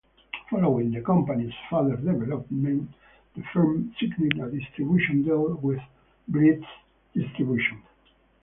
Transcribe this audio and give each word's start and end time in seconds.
Following 0.49 0.89
the 0.93 1.01
company's 1.01 1.53
further 1.69 1.95
development, 1.95 2.89
The 3.35 3.43
Firm 3.53 3.93
signed 3.99 4.41
a 4.43 4.49
distribution 4.49 5.21
deal 5.21 5.53
with 5.61 5.79
Blitz 6.27 6.65
Distribution. 7.13 7.83